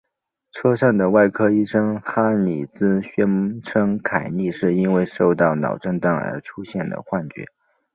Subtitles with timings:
[0.51, 7.45] 车上的外科医师哈里兹宣称凯莉是因为受到脑震荡而出现了幻觉。